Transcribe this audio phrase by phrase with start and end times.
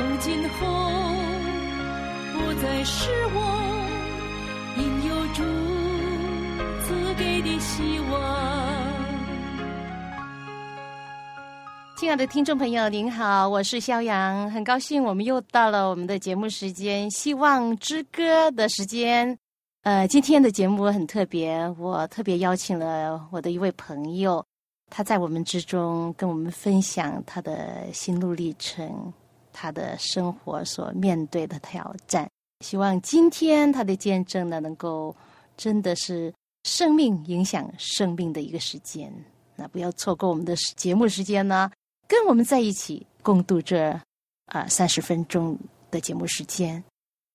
[0.00, 0.66] 从今后
[2.32, 3.80] 不再失望，
[4.78, 5.42] 因有主
[6.82, 8.18] 赐给的希望。
[11.98, 19.38] 亲爱的听众朋友，您好，我是肖阳，很高兴我们又到了我们的节目时间《希望之歌》的时间。
[19.82, 24.42] 呃，今天的节目很特别，我特别邀请了我的一位朋友。
[24.88, 29.12] 他在我们之中跟我们分享他的心路历程，
[29.52, 32.28] 他的生活所面对的挑战。
[32.64, 35.14] 希望今天他的见证呢，能够
[35.56, 36.32] 真的是
[36.64, 39.12] 生命影响生命的一个时间。
[39.56, 41.70] 那不要错过我们的节目时间呢，
[42.06, 43.98] 跟我们在一起共度这
[44.46, 45.58] 啊三十分钟
[45.90, 46.82] 的节目时间。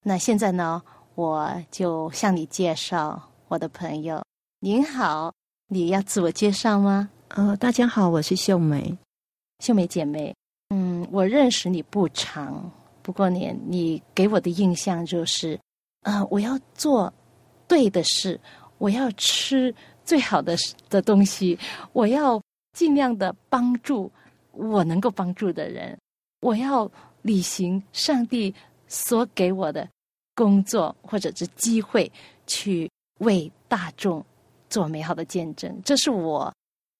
[0.03, 0.81] 那现在呢，
[1.15, 4.23] 我就向你介绍我的朋友。
[4.59, 5.33] 您好，
[5.67, 7.09] 你要自我介绍吗？
[7.29, 8.95] 呃，大家好，我是秀梅，
[9.59, 10.35] 秀梅姐妹。
[10.77, 12.69] 嗯，我认识你不长，
[13.01, 15.57] 不过你你给我的印象就是，
[16.01, 17.13] 呃，我要做
[17.65, 18.37] 对的事，
[18.77, 20.53] 我要吃最好的
[20.89, 21.57] 的东西，
[21.93, 22.41] 我要
[22.73, 24.11] 尽量的帮助
[24.51, 25.97] 我能够帮助的人，
[26.41, 28.53] 我要履行上帝
[28.89, 29.87] 所给我的
[30.35, 32.11] 工作或者是机会，
[32.47, 34.21] 去为大众
[34.69, 35.81] 做美好的见证。
[35.85, 36.53] 这是我。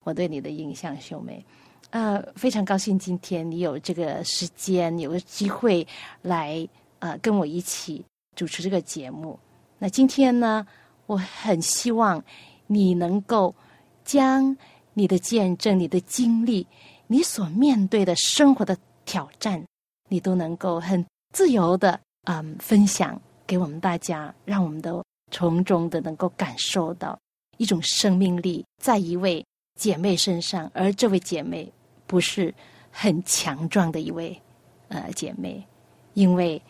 [0.06, 1.44] 我对你的印象，秀梅，
[1.92, 5.88] 呃，非常高兴今天你有这个时间，有个机会
[6.22, 6.68] 来
[7.00, 8.04] 呃跟我一起
[8.36, 9.40] 主持这个节目。
[9.80, 10.68] 那今天呢，
[11.06, 12.22] 我很希望
[12.68, 13.56] 你能够
[14.04, 14.56] 将
[14.94, 16.68] 你的见证、你的经历、
[17.08, 18.76] 你所面对的生活的
[19.06, 19.64] 挑战，
[20.10, 27.18] 你都能够很自由的嗯分享给我们大家，让我们都从中的能够感受到
[27.58, 29.46] 一种生命力，在一位。
[29.76, 31.72] 姐妹身上，而这位姐妹
[32.08, 32.54] 不是
[32.90, 34.42] 很强壮的一位
[34.88, 35.66] 呃姐妹，
[36.14, 36.62] 因为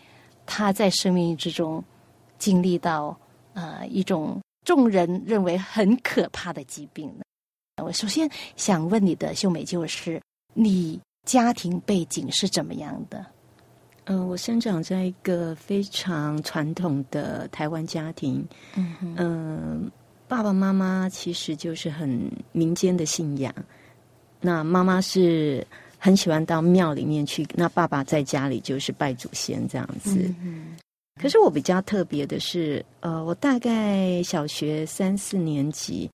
[0.45, 1.83] 她在生命之中
[2.39, 3.17] 经历到
[3.53, 7.13] 呃一种众人认为很可怕的疾病。
[7.83, 10.19] 我首先想问你的秀美，就是
[10.53, 13.25] 你家庭背景是怎么样的？
[14.05, 18.47] 嗯，我生长在一个非常传统的台湾家庭。
[18.75, 19.91] 嗯嗯。
[20.27, 23.53] 爸爸妈妈其实就是很民间的信仰。
[24.41, 25.65] 那妈妈是
[25.97, 30.33] 很喜欢到庙里面去，那爸爸在家里就是拜祖先这样子。
[31.21, 36.09] 可是我比较特别的是，呃，我大概小学三四年级，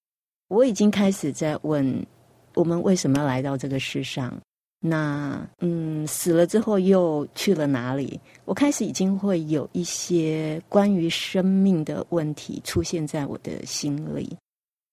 [0.47, 2.05] 我已经开始在问
[2.53, 4.37] 我们为什么要来到这个世上。
[4.83, 8.19] 那嗯，死了之后又去了哪里？
[8.45, 14.35] 我开始已经会有一些关于生命的问题出现在我的心里。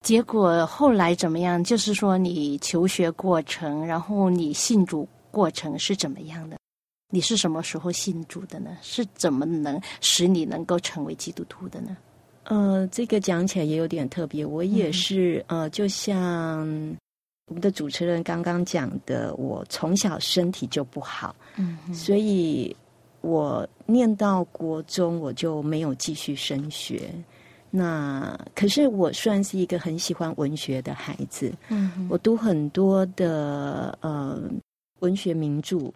[0.05, 1.65] 结果后来怎么样？
[1.65, 6.59] 就是说你求学过程，然后你信主过程是怎么样的？
[7.11, 8.77] 你是什么时候信主的呢？
[8.83, 11.97] 是怎么能使你能够成为基督徒的呢？
[12.45, 14.45] 呃，这个讲起来也有点特别。
[14.45, 16.95] 我也是呃，就像。
[17.49, 22.77] 我们的主持人刚刚讲的，我从小身体就不好，嗯，所以
[23.23, 27.11] 我念到国中我就没有继续升学。
[27.71, 34.41] 那可是我算是一个很喜欢文学的孩子，嗯，我读很多的呃
[35.01, 35.91] 文学名著，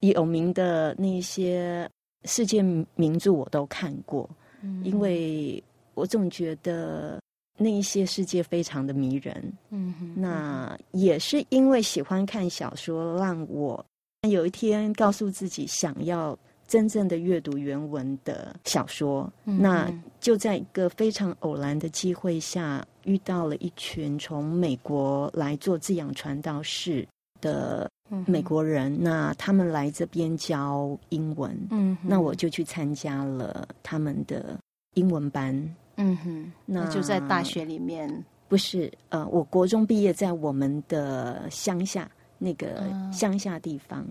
[0.00, 1.88] 有名的那些
[2.24, 2.60] 世界
[2.96, 4.28] 名著我都看过，
[4.60, 5.62] 嗯，因为
[5.94, 7.20] 我总觉得。
[7.56, 13.84] 那一些世界非常的迷人，嗯，那也是因为喜欢看小说，让我
[14.28, 16.38] 有一天告诉自己想要
[16.68, 19.32] 真正的阅读原文的小说。
[19.44, 19.90] 那
[20.20, 27.06] 就在一个非常偶然的机会下，遇到了一群从美国来做滋养传道士
[27.40, 27.88] 的
[28.26, 34.58] 美国人，那他们来这边教英文，嗯，那我就去参加了他们的
[34.94, 35.74] 英文班。
[35.96, 44.06] 嗯哼，那就在大学里面，不是呃，我国中毕业在我们的乡下那个乡下地方，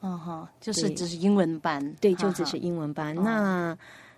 [0.00, 3.14] 哦哈，就是只是英文班，对，就只是英文班。
[3.14, 3.76] 那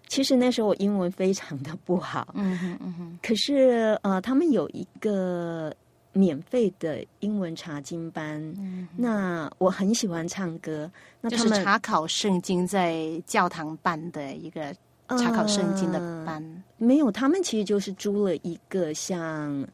[0.09, 3.19] 其实那时候我英文非常的不好，嗯哼嗯哼。
[3.23, 5.75] 可是呃，他们有一个
[6.13, 8.41] 免费的英文查经班。
[8.59, 14.75] 嗯那我很喜欢唱歌，那就是查考圣经在教堂办的一个
[15.17, 16.43] 查考圣经的班。
[16.77, 19.67] 没有，他们其实就是租了一个像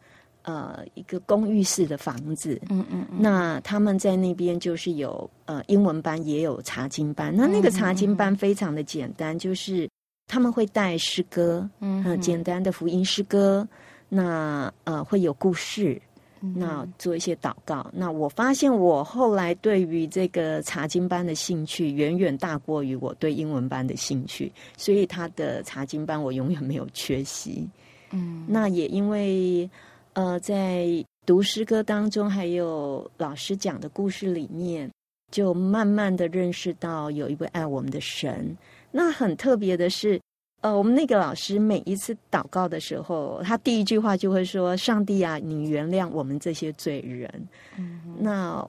[0.43, 2.61] 呃一个公寓式的房子。
[2.69, 3.19] 嗯嗯嗯。
[3.19, 7.35] 那他们在那边就是有呃英文班，也有查经班。
[7.35, 9.89] 那那个查经班非常的简单，就是
[10.27, 13.67] 他们会带诗歌，嗯，简单的福音诗歌。
[14.11, 16.01] 那呃会有故事，
[16.41, 17.91] 那做一些祷告。
[17.93, 27.67] 那我发现我后来对于这个查经班的兴趣远远大过于我对英文班的兴趣，所以他的查经班我永远没有缺席。
[28.11, 29.69] 嗯，那也因为
[30.13, 30.87] 呃在
[31.27, 34.91] 读诗歌当中，还有老师讲的故事里面，
[35.31, 38.57] 就慢慢的认识到有一位爱我们的神。
[38.91, 40.21] 那很特别的是。
[40.61, 48.69] 呃，我们那个老师每一次祷告的时候，他第一句话就会说：“上帝啊，你原谅我们这些罪人。”嗯，那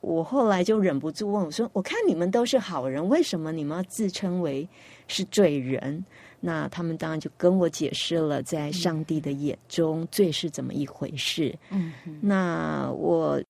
[0.00, 4.66] 我后来就忍不住问我说：“我看你们都是好人，为什么你们要自称为
[5.08, 6.02] 是罪人？”
[6.40, 11.54] 那他们当然就跟我解释了，在上帝的眼中，罪是怎么一回事。
[11.70, 11.92] 嗯，
[12.22, 13.42] 那我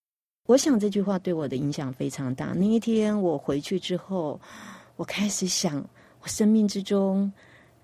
[0.46, 2.46] 我想这句话对我的影响非常大。
[2.46, 4.40] 那一天我回去之后，
[4.96, 5.84] 我开始想，
[6.20, 7.32] 我生命之中。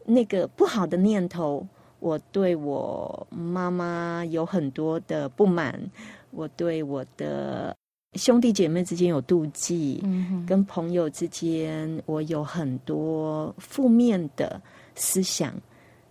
[0.05, 1.67] 那个不好的念头，
[2.01, 5.81] 我对我妈妈有很多的不满，
[6.31, 7.77] 我对我的
[8.15, 14.61] 兄弟姐妹之间有妒忌，嗯跟朋友之间我有很多负面的
[14.95, 15.55] 思想。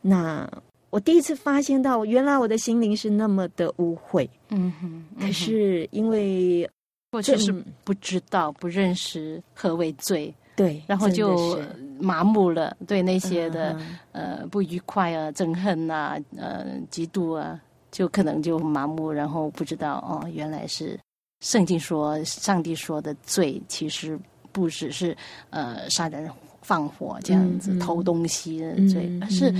[0.01, 0.49] 那
[0.89, 4.27] 我第一次发现到，原来我的心灵是那么的污秽。
[4.49, 6.69] 嗯哼，可是因为
[7.11, 7.53] 我就是
[7.83, 10.33] 不知道、不认识何为罪。
[10.55, 11.59] 对，然后就
[11.99, 13.79] 麻木了，对那些的
[14.11, 17.59] 呃不愉快啊、憎恨呐、呃嫉妒啊，
[17.91, 20.99] 就可能就麻木，然后不知道哦，原来是
[21.39, 24.19] 圣经说、上帝说的罪，其实
[24.51, 25.15] 不只是
[25.49, 26.29] 呃杀人
[26.61, 29.53] 放火这样子偷东西的罪，而是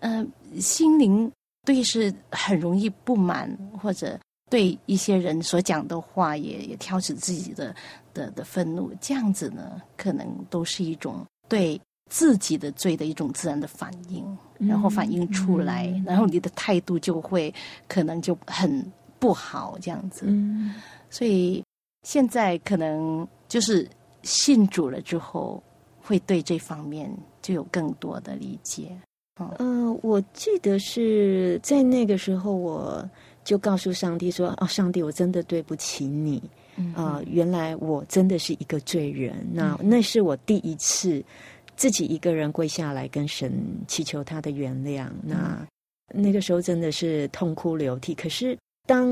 [0.00, 0.24] 呃
[0.60, 1.30] 心灵
[1.64, 3.50] 对是很容易不满
[3.80, 4.18] 或者。
[4.48, 7.74] 对一些人所讲的话，也也挑起自己的
[8.16, 11.78] 的的愤怒，这样子呢，可能都是一种对
[12.10, 14.24] 自己的罪的一种自然的反应，
[14.58, 17.52] 然后反映出来，然后你的态度就会
[17.86, 18.84] 可能就很
[19.18, 20.26] 不好，这样子。
[21.10, 21.62] 所以
[22.02, 23.86] 现在可能就是
[24.22, 25.62] 信主了之后，
[26.00, 28.96] 会对这方面就有更多的理解。
[29.58, 33.08] 嗯，我记得是在那个时候我。
[33.46, 36.42] 就告诉上帝说：“哦，上帝，我真的对不起你
[36.94, 37.22] 啊！
[37.26, 39.34] 原来我真的是一个罪人。
[39.52, 41.22] 那那是我第一次
[41.76, 43.52] 自己一个人跪下来跟神
[43.86, 45.08] 祈求他的原谅。
[45.22, 45.66] 那
[46.12, 48.14] 那个时候真的是痛哭流涕。
[48.14, 48.56] 可是
[48.86, 49.06] 当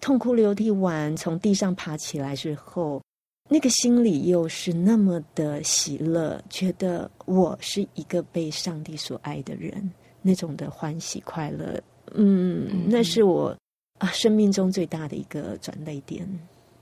[0.00, 3.02] 痛哭流涕完，从地上爬起来之后，
[3.48, 9.90] 那个心里又是那么的喜乐，觉得我是一个被上帝所爱的人，
[10.22, 11.80] 那种的欢喜快乐。”
[12.14, 13.54] 嗯，那是我
[13.98, 16.26] 啊生命中最大的一个转泪点。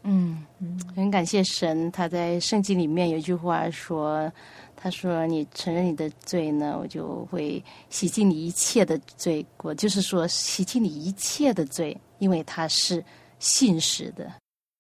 [0.09, 0.47] 嗯，
[0.95, 4.33] 很感谢神，他在圣经里面有一句话说
[4.77, 7.61] ：“他说你承认你的罪呢，我就会
[7.91, 13.05] 洗净你一切的罪过。”就是说洗净你一切的罪，因为他是
[13.41, 14.33] 信实的。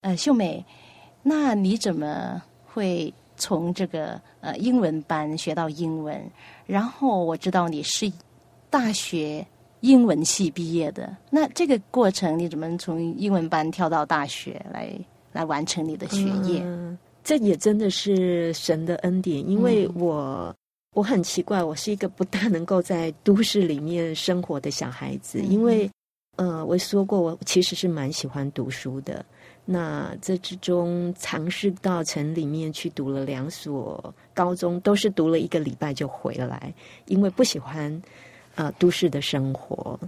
[0.02, 0.64] 呃，秀美，
[1.24, 6.24] 那你怎么会从这个呃英文班学到英文？
[6.66, 8.10] 然后我知道你是
[8.70, 9.44] 大学。
[9.80, 14.90] 英文系毕业的，那这个过程你怎么从英文班跳到大学来
[15.36, 16.64] 来完成你的学业？
[17.22, 20.54] 这也真的是神的恩典，因为我
[20.94, 25.90] 我很奇怪，我是一个不大能够在都市里面生活的小孩子，因为
[26.36, 29.24] 呃，我说过我其实是蛮喜欢读书的。
[29.64, 36.72] 那这之中尝试到城里面去读了两所高中，都是读了一个礼拜就回来，
[37.06, 38.02] 因为不喜欢。
[38.54, 40.00] 啊，都市的生活，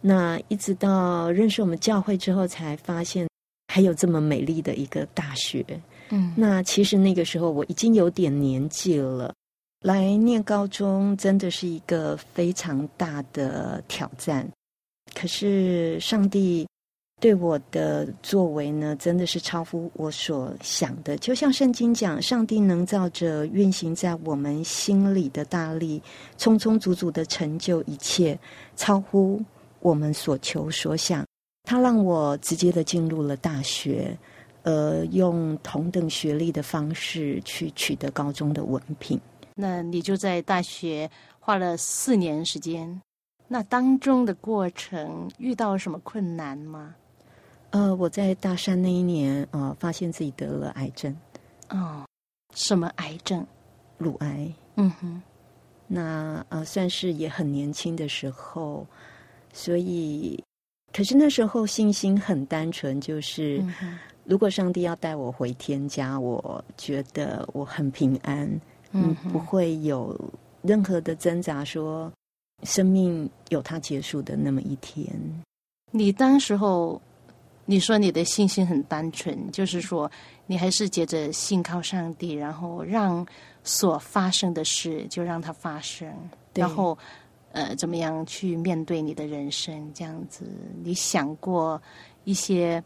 [0.00, 3.26] 那一直到认识我们教会之后，才发现
[3.68, 5.64] 还有这么美丽的一个大学。
[6.10, 9.34] 嗯，那其实那个时候我已经有点年纪了，
[9.80, 14.48] 来念高中真的是一个非常大的挑战。
[15.14, 16.66] 可是上帝。
[17.18, 21.16] 对我的作为呢，真的是超乎我所想的。
[21.16, 26.02] 就像圣经讲，上帝能照着运行在我们心里的大力，
[26.36, 28.38] 充充足足的成就一切，
[28.76, 29.40] 超乎
[29.80, 31.24] 我们所求所想。
[31.66, 34.16] 他让我直接的进入了大学，
[34.62, 39.20] 呃，用同等学历的方式去取得高中的文凭。
[39.56, 43.02] 那你就在大学花了四年时间，
[43.48, 46.94] 那当中的过程遇到什么困难吗？
[47.70, 51.14] 呃，我在大三那一年，呃，发现自己得了癌症。
[51.70, 52.06] 哦，
[52.54, 53.44] 什么癌症？
[53.98, 54.54] 乳癌。
[54.76, 55.20] 嗯哼。
[55.88, 58.86] 那呃，算是也很年轻的时候，
[59.52, 60.42] 所以，
[60.96, 63.62] 可是那时候信心很单纯，就是
[64.24, 68.48] 如果上帝要带我回天家，我觉得我很平安，
[68.92, 70.18] 嗯，不会有
[70.62, 72.10] 任何的挣扎，说
[72.62, 75.06] 生命有它结束的那么一天。
[75.90, 76.98] 你当时候。
[77.68, 80.08] 你说你的信心很单纯，就是说
[80.46, 83.26] 你还是接着信靠上帝，然后让
[83.64, 86.08] 所发生的事就让它发生，
[86.54, 86.96] 然后
[87.56, 89.90] 呃怎么样去面对你的人生？
[89.92, 90.44] 这样子，
[90.84, 91.80] 你想过
[92.24, 92.82] 一些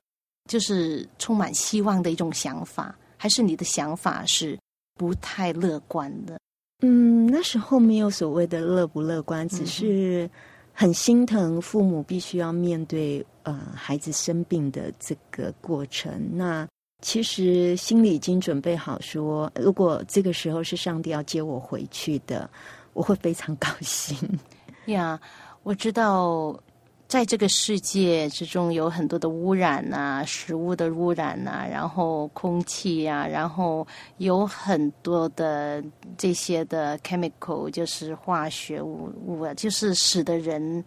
[0.49, 4.57] 就是充满希望的一种想法，还是你的想法是
[4.95, 6.39] 不太乐观的？
[6.83, 10.31] 嗯，那时候没有所谓的乐不乐观，只是。
[10.73, 16.11] 很心疼父母必须要面对呃孩子生病的这个过程。
[16.33, 16.67] 那
[17.03, 22.49] 其实心里已经准备好，说如果这个时候是上帝要接我回去的，
[22.95, 24.17] 我会非常高兴。
[24.91, 25.21] 呀，
[25.63, 26.59] 我知道。
[27.11, 33.85] 在这个世界之中，有很多的污染呐，食物的污染呐，然后空气呀，然后
[34.19, 35.83] 有很多的
[36.17, 40.85] 这些的 chemical，就是化学物物啊，就是使得人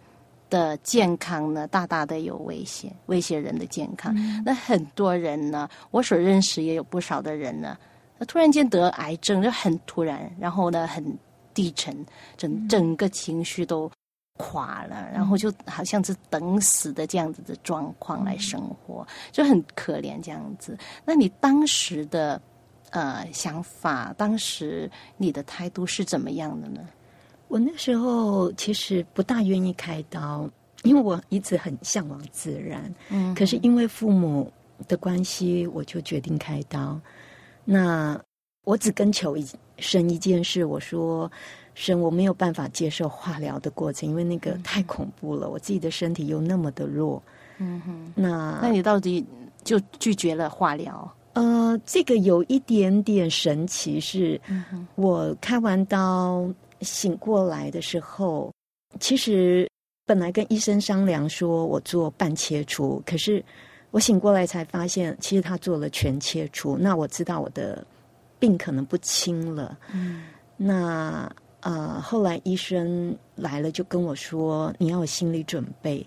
[0.48, 4.16] 的健康呢大大的有危险，威胁人的健康。
[4.46, 7.76] 那很多人呢，我所认识也有不少的人呢，
[8.18, 11.04] 他突然间得癌症，就很突然，然后呢很
[11.54, 12.04] 低沉，
[12.36, 13.90] 整整个情绪都。
[14.38, 20.76] 垮了，然后就好像是等死的这样子的状况来生活，就很可怜这样子。
[21.04, 22.42] 那你当时的
[22.90, 26.80] 呃想法，当时你的态度是怎么样的呢？
[27.46, 30.50] 我那时候其实不大愿意开刀，
[30.82, 32.92] 因为我一直很向往自然。
[33.10, 34.52] 嗯，可是因为父母
[34.88, 37.00] 的关系，我就决定开刀。
[37.64, 38.20] 那
[38.64, 39.46] 我只跟求一
[39.78, 41.30] 生一件事，我说。
[41.76, 45.50] 生我没有办法接受化疗的过程，因为那个太恐怖了。
[45.50, 47.20] 我自己的身体又那么的弱，
[47.58, 48.12] 嗯哼。
[48.14, 49.26] 那那你到底
[49.64, 51.12] 就拒绝了化疗？
[51.32, 54.40] 呃，这个有一点点神奇，是
[54.94, 56.48] 我开完刀
[56.82, 58.52] 醒过来的时候，
[59.00, 59.68] 其实
[60.06, 63.44] 本来跟医生商量说我做半切除，可是
[63.90, 66.76] 我醒过来才发现，其实他做了全切除。
[66.78, 67.84] 那我知道我的
[68.38, 70.24] 病可能不轻了，嗯，
[70.56, 71.30] 那。
[71.66, 76.06] 呃，后来医生来了，就跟我说：“你要有心理准备，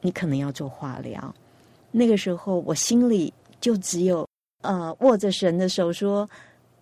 [0.00, 1.34] 你可能要做化疗。”
[1.92, 4.26] 那个时候，我心里就只有
[4.62, 6.26] 呃握着神的手说：“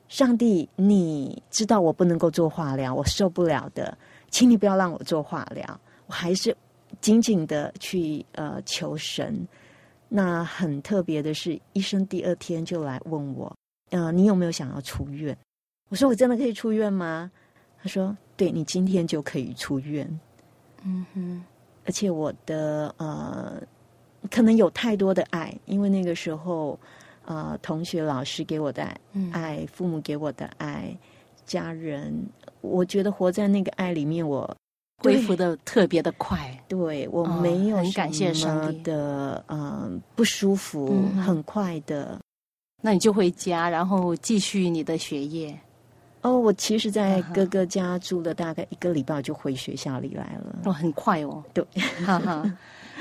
[0.07, 3.99] 上帝，你知道我不能够做化疗，我受不了的，
[4.31, 6.57] 请你不要让我做化疗。”我还是
[7.01, 9.45] 紧紧的去呃求神。
[10.09, 13.53] 那很特别的是，医生第二天就来问我
[13.93, 15.35] ：“呃，你有没有想要出院？”
[15.89, 17.31] 我说：“我真的可以出院吗？”
[17.81, 20.07] 他说：“对你今天就可以出院。”
[20.85, 21.45] 嗯哼，
[21.87, 23.63] 而且我的呃，
[24.31, 26.79] 可能有太多的爱，因为那个时候，
[27.25, 28.83] 呃，同学、老师给我的
[29.31, 30.97] 爱，父母给我的爱，
[31.47, 32.13] 家人，
[32.61, 34.57] 我觉得活在那个爱里面，我
[35.05, 36.51] 恢复的特别的快。
[36.69, 42.19] 对我没有很感谢上帝的呃不舒服，很快的，
[42.83, 45.57] 那你就回家，然后继续你的学业。
[46.23, 50.59] 哦，我其实，在哥哥家住了大概一个礼拜，就回学校里来了。
[50.65, 51.43] 哦，很快哦。
[51.55, 51.65] 对，
[52.05, 52.45] 哈哈。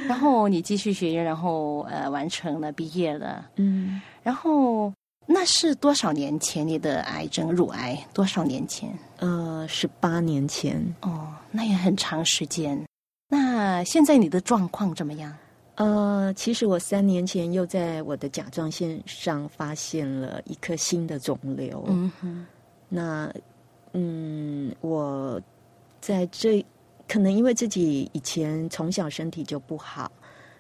[0.08, 3.48] 然后你继续学业，然后呃，完成了，毕业了。
[3.58, 4.02] 嗯。
[4.24, 4.92] 然后
[5.28, 7.96] 那是多少年前你的癌症，乳癌？
[8.14, 8.92] 多少年前？
[9.18, 10.84] 呃，十八年前。
[11.02, 12.80] 哦，那也很长时间。
[13.28, 15.32] 那现在你的状况怎么样？
[15.84, 21.84] 呃，其实我三年前又在我的甲状腺上发现了一颗新的肿瘤。
[21.88, 22.46] 嗯哼。
[22.88, 23.34] 那，
[23.94, 25.42] 嗯，我
[26.00, 26.64] 在这
[27.08, 30.12] 可能因为自己以前从小身体就不好，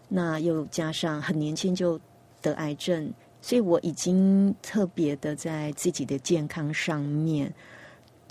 [0.07, 1.99] 那又加上很年轻就
[2.41, 7.53] 得癌症，所以我已经特别的在自己的健康上面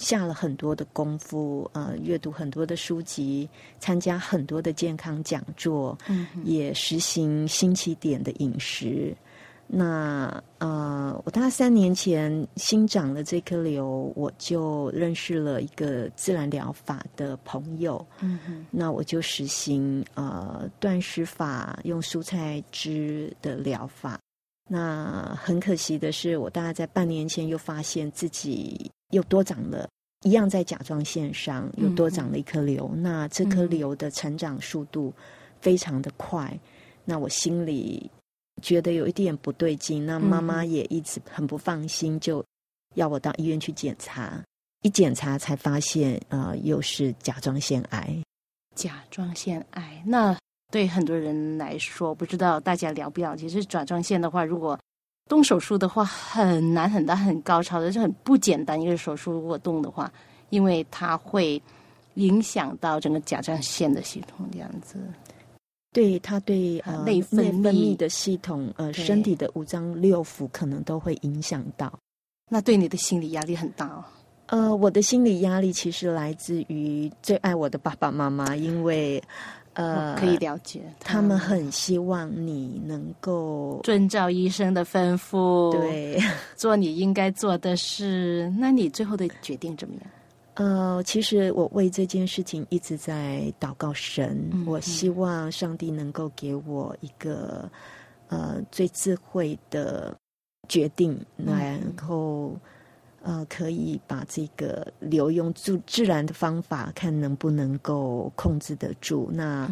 [0.00, 9.14] 下了很多的功夫，呃，阅读很多的书籍，参加很多的健康讲座，嗯，也实行新起点的饮食。
[9.72, 18.04] 那呃，我大概三年前新长了这颗瘤，我就认识了一个自然疗法的朋友。
[18.20, 24.18] 嗯哼，那我就实行呃断食法，用蔬菜汁的疗法。
[24.72, 29.88] 那很可惜的是，我大概在半年前又发现自己又多长了
[30.22, 32.88] 一样在甲状腺上又多长了一颗瘤。
[32.94, 35.12] 那这颗瘤的成长速度
[35.60, 36.56] 非常的快，
[37.04, 38.08] 那我心里。
[38.62, 42.44] 觉得有一点不对劲，那妈妈也一直很不放心，就
[42.94, 44.38] 要我到医院去检查。
[44.82, 48.14] 一检查才发现，呃，又是甲状腺癌。
[48.76, 50.36] 甲状腺癌，那
[50.70, 53.48] 对很多人来说，不知道大家了不了解？
[53.48, 54.78] 是甲状腺的话，如果
[55.28, 59.32] 动手术的话，很难很大很高超的，是很不简单一个手术。
[59.32, 60.12] 如果动的话，
[60.50, 61.60] 因为它会
[62.14, 64.98] 影响到整个甲状腺的系统，这样子。
[65.92, 71.92] 对它对呃内分泌的系统，呃，身体的五脏六腑可能都会影响到。
[72.48, 74.04] 那对你的心理压力很大哦。
[74.46, 79.22] 呃，我的心理压力其实来自于最爱我的爸爸妈妈，因为
[79.74, 86.20] 呃，可以了解，他们很希望你能够遵照医生的吩咐，对，
[86.56, 88.52] 做你应该做的事。
[88.58, 90.10] 那你最后的决定怎么样？
[90.54, 97.70] 呃，其实我为这件事情一直在祷告神，我希望上帝能够给我一个
[98.28, 100.16] 呃最智慧的
[100.68, 102.54] 决定，然后。
[103.22, 109.28] 呃，可以把这个留用自自然的方法，看能不能够控制得住。
[109.32, 109.68] 那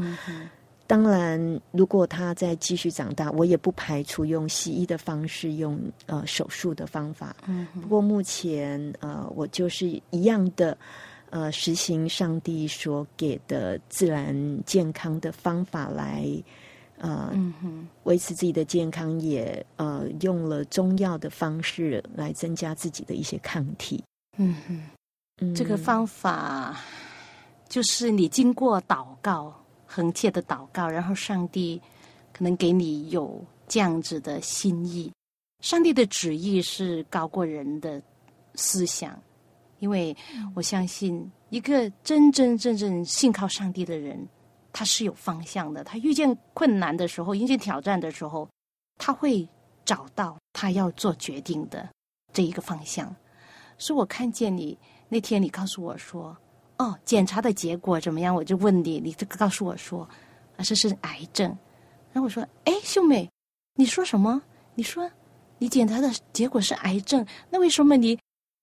[0.86, 7.36] 当然，如果他再继续长大，我也不排除用西医的方式，用呃手术的方法。
[7.46, 10.76] 嗯，不过目前呃，我就是一样的
[11.30, 16.26] 呃，实行上帝所给的自然健康的方法来。
[16.98, 17.32] 呃，
[18.04, 24.02] 维持自己的健康，也呃用了中药的方式来增加自己的一些抗体。
[24.36, 26.76] 嗯哼，这个方法
[27.68, 29.54] 就是你经过祷告，
[29.86, 31.80] 恒切的祷告，然后上帝
[32.32, 35.12] 可能给你有这样子的心意。
[35.60, 38.00] 上帝的旨意是高过人的
[38.54, 39.20] 思想，
[39.78, 40.16] 因为
[40.54, 44.26] 我相信一个真真正正信靠上帝的人。
[44.78, 48.48] 他是有方向的，他遇见困难的时候，遇见挑战的时候，
[48.96, 49.44] 他会
[49.84, 51.88] 找到他要做决定的
[52.32, 53.12] 这一个方向。
[53.76, 56.36] 所以我看见你那天，你告诉我说
[56.78, 60.08] ：“哦，检查的结果怎么样？”我就问你，你这个告诉我说
[60.56, 61.48] ：“啊，这是癌症。”
[62.14, 63.28] 然后我说：“哎，秀美，
[63.74, 64.40] 你说什么？
[64.76, 65.10] 你说
[65.58, 68.16] 你检查的结果是癌症，那为什么你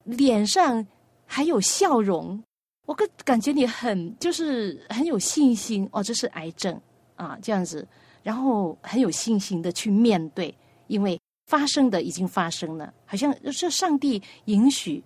[0.05, 0.87] 脸上
[1.25, 2.41] 还有笑容？”
[2.85, 6.79] 我感感觉你很就是很有信心哦，这是癌症
[7.15, 7.87] 啊，这样子，
[8.21, 15.03] 然后很有信心的去面对，因为发生的已经发生了，好像是上帝允许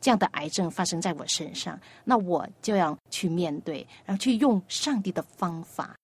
[0.00, 5.94] 这样的癌症发生在我身上，那我就要去面对，然后去用上帝的方法，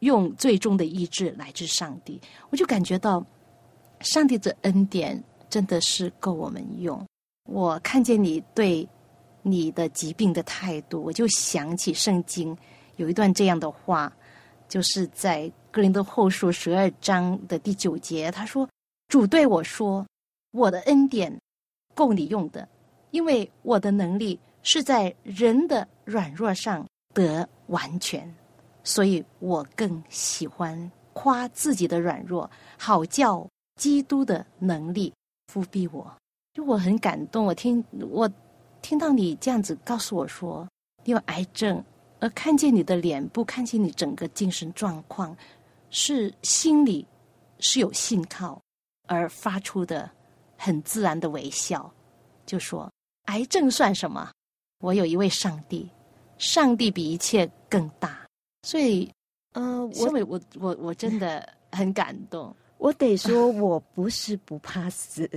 [0.00, 2.20] 用最终的意志来自上帝，
[2.50, 3.24] 我就感觉到
[4.00, 5.20] 上帝的恩典
[5.50, 7.04] 真的是够我们用。
[7.48, 8.88] 我看见你对。
[9.48, 12.56] 你的疾病的态度，我就想起圣经
[12.96, 14.12] 有一段这样的话，
[14.68, 18.68] 就是在哥林多后书十二章的第九节，他说
[19.06, 20.04] ：“主对我说，
[20.50, 21.32] 我的恩典
[21.94, 22.68] 够你用的，
[23.12, 28.34] 因为我的能力是在人的软弱上得完全，
[28.82, 35.14] 所以我更喜欢夸自己的软弱，好叫基督的能力
[35.52, 36.12] 覆庇我。”
[36.52, 38.28] 就我很感动，我听我。
[38.88, 40.64] 听到你这样子告诉我说
[41.02, 41.84] 你有癌症，
[42.20, 45.36] 而看见你的脸部，看见你整个精神状况，
[45.90, 47.04] 是心里
[47.58, 48.62] 是有信靠
[49.08, 50.08] 而发出的
[50.56, 51.92] 很自然的微笑，
[52.46, 52.88] 就说
[53.24, 54.30] 癌症算什么？
[54.78, 55.90] 我有一位上帝，
[56.38, 58.24] 上帝比一切更大，
[58.62, 59.10] 所以，
[59.54, 62.54] 呃，我我我我真的很感动。
[62.78, 65.28] 我得说，我不是不怕死，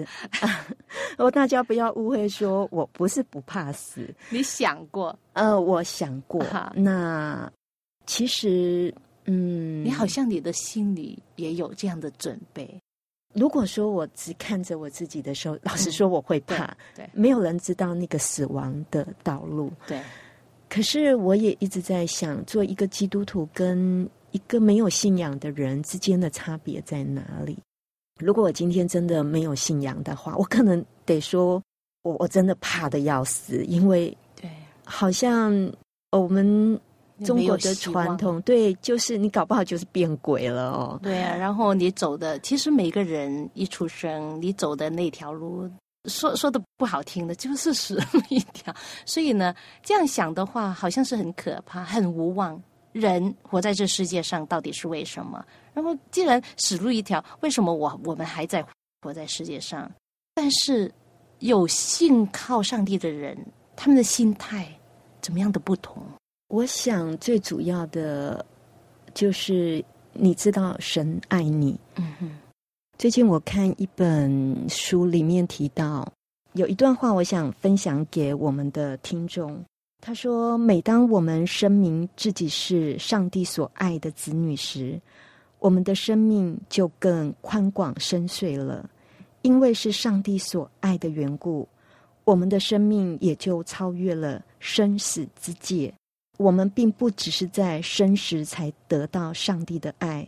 [1.17, 4.13] 我 大家不要误会，说我不是不怕死。
[4.29, 5.17] 你想过？
[5.33, 6.45] 呃，我想过。
[6.75, 7.51] 那
[8.05, 8.93] 其实，
[9.25, 12.79] 嗯，你好像你的心里也有这样的准备。
[13.33, 16.75] 如果说我只看着我自己的时候，老实说，我会怕。
[16.93, 19.71] 对，没有人知道那个死亡的道路。
[19.87, 20.01] 对。
[20.67, 24.07] 可是我也一直在想，做一个基督徒跟。
[24.31, 27.57] 一个没有信仰的人之间的差别在哪里？
[28.19, 31.61] 如果我今天真的没有信仰的话，我可能得说，
[32.03, 34.49] 我我真的怕的要死，因为对，
[34.83, 35.53] 好像
[36.11, 36.79] 我们
[37.23, 40.99] 中国的传统，对，就是你搞不好就是变鬼了哦。
[41.01, 45.69] 对啊，然后你走的，其实每个人一出生，你走的那条路，
[46.09, 48.75] 说说的不好听的，就是死路一条。
[49.05, 52.61] 所以呢，这样想的话，好像是很可怕，很无望。
[52.99, 55.43] 人活在这世界上到底是为什么？
[55.73, 58.65] 然后既然死路一条，为什么我我们还在
[59.01, 59.89] 活在世界上？
[60.35, 60.91] 但是
[61.39, 63.37] 有信靠上帝的人，
[63.75, 64.67] 他们的心态
[65.21, 66.03] 怎么样的不同？
[66.49, 68.45] 我想最主要的，
[69.13, 69.83] 就是
[70.13, 72.37] 你知道神爱你，嗯哼，
[72.97, 76.11] 最近我看一本书，里面提到
[76.53, 79.63] 有一段话，我想分享给我们的听众。
[80.01, 84.99] 他说：“每当我们声明自己是上帝所爱的子女时，
[85.59, 88.89] 我们的生命就更宽广深邃了。
[89.41, 91.67] 因为是上帝所爱的缘故，
[92.23, 95.93] 我们的生命也就超越了生死之界。
[96.37, 100.27] 我们并不只是在生时才得到上帝的爱，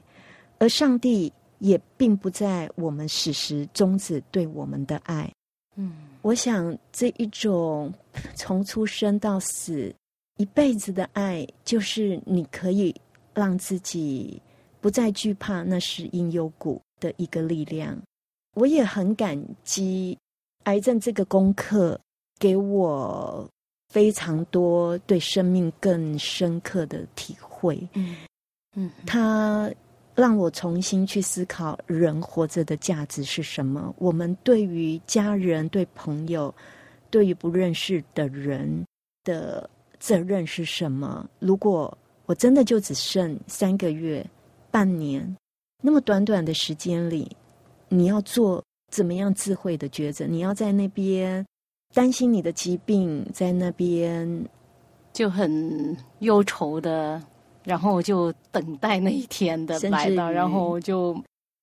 [0.59, 1.31] 而上帝。”
[1.61, 5.31] 也并不在我们死时终止对我们的爱。
[5.75, 7.91] 嗯，我想这一种
[8.35, 9.93] 从出生到死
[10.37, 12.95] 一辈子的爱，就是你可以
[13.33, 14.41] 让自己
[14.79, 17.97] 不再惧怕那是因幽谷的一个力量。
[18.55, 20.17] 我也很感激
[20.65, 21.99] 癌症这个功课，
[22.37, 23.49] 给我
[23.89, 27.87] 非常多对生命更深刻的体会。
[27.93, 28.15] 嗯
[28.75, 29.71] 嗯，他。
[30.21, 33.91] 让我重新去思考人活着的价值是什么。
[33.97, 36.53] 我们对于家人、对朋友、
[37.09, 38.85] 对于不认识的人
[39.23, 39.67] 的
[39.99, 41.27] 责任是什么？
[41.39, 44.23] 如果我真的就只剩三个月、
[44.69, 45.35] 半年，
[45.81, 47.35] 那么短短的时间里，
[47.89, 50.27] 你要做怎么样智慧的抉择？
[50.27, 51.43] 你要在那边
[51.95, 54.47] 担心你的疾病，在那边
[55.13, 57.19] 就很忧愁的。
[57.63, 61.15] 然后就等待那一天的来到，然后就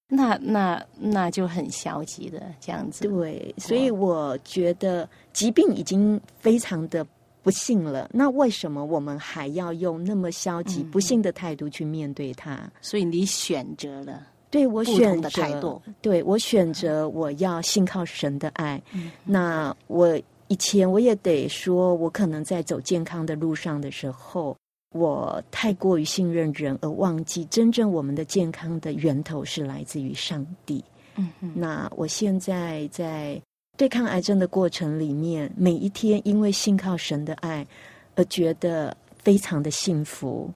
[0.09, 3.09] 那那那就很消极的这样子。
[3.09, 7.05] 对，所以我觉得疾病已经非常的
[7.43, 12.59] 不幸了，那为什么我们还要用那么消极、不幸的态度去面对它？
[12.81, 18.81] 所以你选择了对我选择态度，对我选择我要信靠神的爱。
[19.25, 24.57] 那我以前我也得说，我可能在走健康的路上的时候。
[24.93, 30.83] 我太过于信任人，而忘记真正我们的健康的源头是来自于上帝。
[31.17, 31.53] 嗯嗯。
[31.55, 33.41] 那我现在在
[33.77, 37.67] 对抗癌症的过程里面，每一天因为信靠神的爱，
[38.15, 40.51] 而觉得非常的幸福。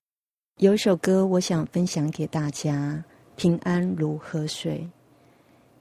[0.59, 3.05] 有一首歌，我想分享给大家：
[3.37, 4.89] 平安如河水，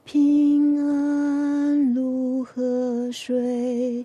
[0.04, 4.04] 平安如河水。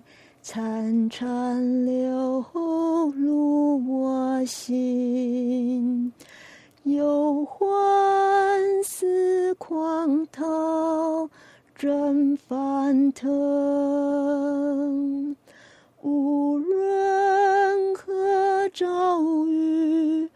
[0.50, 2.42] 潺潺流
[3.14, 6.10] 入我心，
[6.84, 7.68] 忧欢
[8.82, 11.28] 似狂涛
[11.76, 13.28] 正翻腾，
[16.00, 18.10] 无论何
[18.72, 20.26] 遭遇，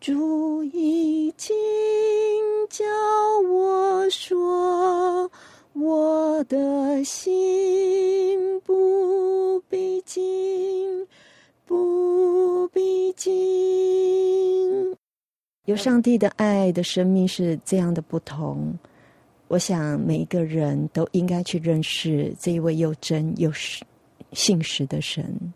[0.00, 1.56] 主已经
[2.68, 2.84] 教
[3.48, 5.30] 我说，
[5.74, 7.79] 我的心。
[10.10, 11.06] 毕竟
[11.66, 13.30] 不毕竟，
[15.66, 18.76] 有上帝的爱的生命是这样的不同。
[19.46, 23.84] 我想每一个人都应该去认识这一位又真又实
[24.32, 25.54] 信实的神。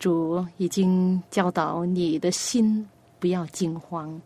[0.00, 2.88] 主已经教导你的心
[3.18, 4.20] 不要惊慌，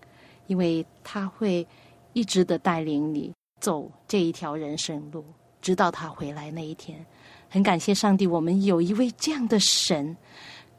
[0.46, 1.66] 因为他会
[2.12, 5.24] 一直的带领你走这一条人生路，
[5.62, 7.02] 直到他回来那一天。
[7.52, 10.16] 很感谢上帝，我们有一位这样的神，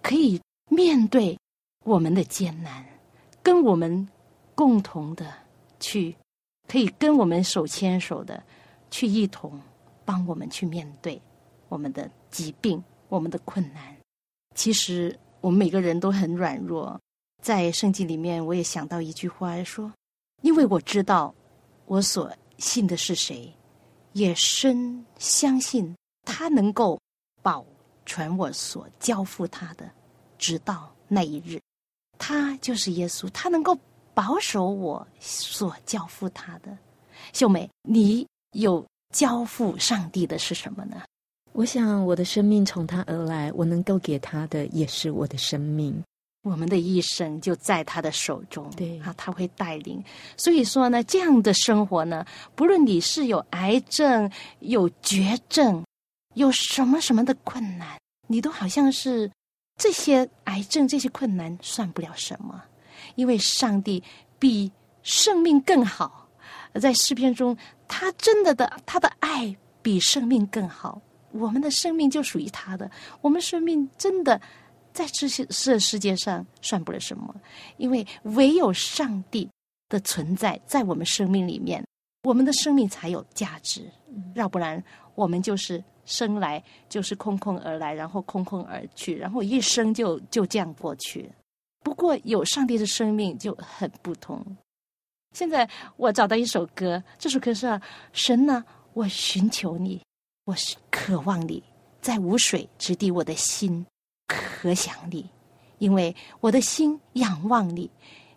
[0.02, 1.38] 可以面对
[1.84, 2.86] 我们的艰难，
[3.44, 4.08] 跟我们
[4.56, 5.34] 共同的
[5.82, 6.16] 去，
[6.70, 8.42] 可以跟我们手牵手的
[8.90, 9.60] 去一同
[10.06, 11.22] 帮我们去面对
[11.68, 13.94] 我们的疾病、我们的困难。
[14.56, 16.98] 其实我们每个人都很软弱，
[17.42, 19.92] 在圣经里面，我也想到一句话说
[20.42, 21.36] ：“因为我知道
[21.86, 23.54] 我所信的是谁，
[24.14, 27.00] 也深相信。”他能够
[27.42, 27.66] 保
[28.06, 29.90] 全我所交付他的，
[30.38, 31.60] 直到那一日，
[32.18, 33.30] 他就是耶稣。
[33.30, 33.78] 他能够
[34.14, 36.78] 保守我所交付他的。
[37.34, 41.02] 秀美，你有交付上帝的是什么呢？
[41.54, 46.02] 我想我的生命从他而来，我能够给他的也是我的生命。
[46.44, 50.04] 我们的一生就在他的手中，对啊，他会带领。
[50.38, 55.84] 所以说呢，这样的生活呢，不论你是有癌症、有绝症。
[56.34, 59.30] 有什么什么的困难，你都好像是
[59.78, 62.64] 这些癌症、这些困难算不了什么，
[63.16, 64.02] 因为上帝
[64.40, 64.72] 比
[65.04, 66.30] 生命更好。
[66.80, 71.02] 在诗篇中，他真的的他的爱比生命更好。
[71.32, 72.90] 我们的生命就属于他的，
[73.22, 74.40] 我们生命真的
[74.94, 77.36] 在这些这世界上算不了什么，
[77.78, 79.50] 因为唯有上帝
[79.90, 81.86] 的存在在我们生命里面，
[82.24, 83.86] 我们的生命才有价值。
[84.36, 84.82] 要不然，
[85.16, 85.84] 我们就是。
[86.06, 91.30] 生来就是空空而来，然后空空而去，然后一生就就这样过去。
[91.84, 94.46] 不过有上帝的生命就很不同。
[95.34, 97.80] 现在我找到一首歌，这首歌是
[98.14, 100.02] 神呢，我寻求你，
[100.46, 101.64] 我是渴望你，
[102.02, 103.86] 在无水之地，我的心
[104.28, 105.30] 可想你，
[105.78, 107.90] 因为我的心仰望你，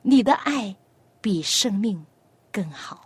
[0.02, 0.74] 你的爱
[1.20, 2.06] 比生命
[2.52, 3.03] 更好。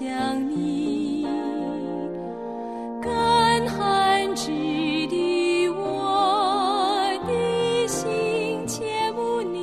[0.00, 0.08] 想
[0.48, 1.26] 你
[3.02, 4.46] 干旱之
[5.08, 9.60] 地我的心切慕你。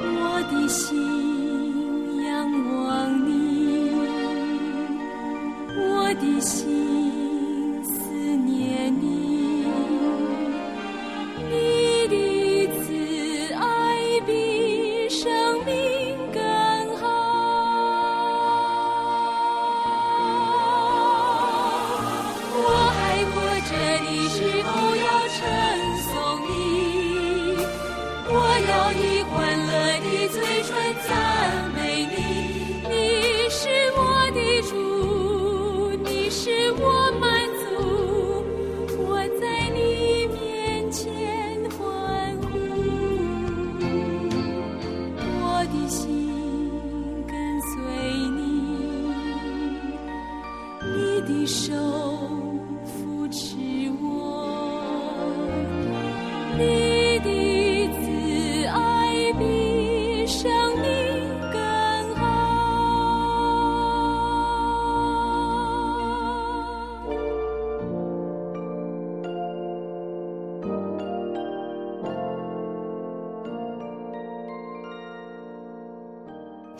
[0.00, 3.90] 我的心仰望你
[5.76, 6.95] 我的心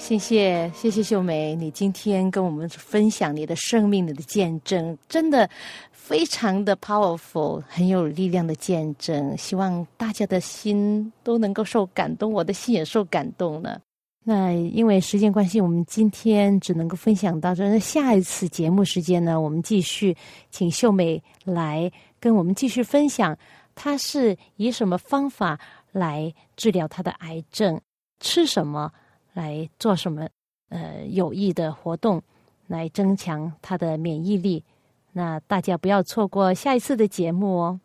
[0.06, 5.50] 谢谢谢谢秀梅，你今天跟我们分享你的生命、你的见证，真的
[5.90, 9.36] 非常的 powerful，很有力量的见证。
[9.36, 13.80] 希望大家的心都能够受感动，我的心也受感动了。
[14.22, 17.68] 那因为时间关系，我们今天只能够分享到这。
[17.68, 20.16] 那下一次节目时间呢，我们继续
[20.52, 21.90] 请秀梅来
[22.20, 23.36] 跟我们继续分享，
[23.74, 25.58] 她是以什么方法
[25.90, 27.80] 来治疗她的癌症，
[28.20, 28.88] 吃什么。
[29.36, 30.26] 来做什么？
[30.70, 32.22] 呃，有益的活动
[32.66, 34.64] 来增强他的免疫力。
[35.12, 37.80] 那大家不要错过下一次的节目哦。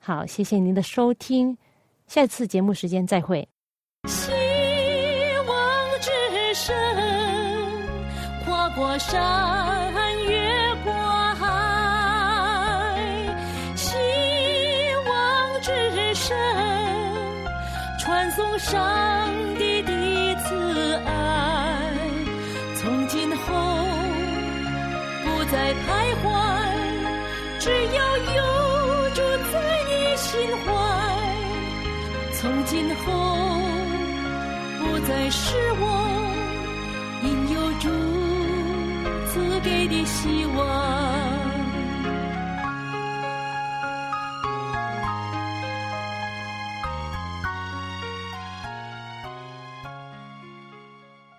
[0.00, 1.56] 好，谢谢您的收听，
[2.08, 3.46] 下一次节目时间再会。
[4.08, 4.32] 希
[5.46, 6.10] 望之
[6.54, 6.74] 声，
[8.44, 9.92] 跨过山，
[10.26, 10.92] 越过
[11.34, 11.44] 海。
[13.76, 13.94] 希
[15.06, 16.36] 望之声，
[18.00, 19.33] 传送上
[35.30, 36.13] 是我